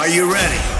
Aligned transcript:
Are 0.00 0.08
you 0.08 0.32
ready? 0.32 0.79